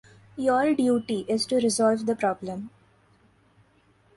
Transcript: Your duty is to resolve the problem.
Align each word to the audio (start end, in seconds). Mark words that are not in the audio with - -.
Your 0.35 0.73
duty 0.73 1.27
is 1.29 1.45
to 1.45 1.57
resolve 1.57 2.07
the 2.07 2.15
problem. 2.15 2.71